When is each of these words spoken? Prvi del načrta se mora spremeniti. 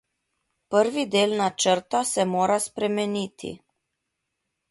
Prvi 0.75 1.03
del 1.15 1.35
načrta 1.41 2.01
se 2.13 2.25
mora 2.31 2.57
spremeniti. 2.65 3.51